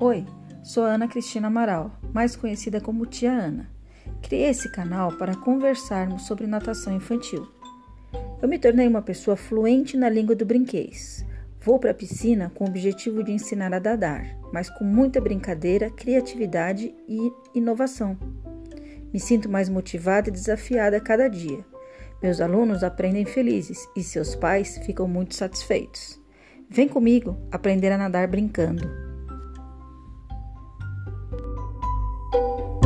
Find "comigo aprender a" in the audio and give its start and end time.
26.86-27.98